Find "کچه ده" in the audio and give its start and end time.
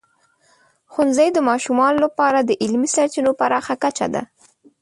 3.83-4.23